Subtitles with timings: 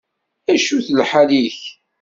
[0.53, 1.59] Acu d lḥal-ik?